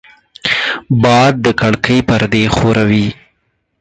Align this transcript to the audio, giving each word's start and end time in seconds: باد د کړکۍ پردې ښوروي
باد 1.01 1.33
د 1.45 1.47
کړکۍ 1.59 1.99
پردې 2.07 2.43
ښوروي 2.55 3.07